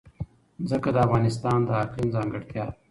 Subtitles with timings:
[0.69, 2.73] ځمکه د افغانستان د اقلیم ځانګړتیا ده.